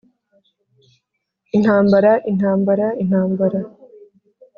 [1.55, 3.59] intambara, intambara, intambara.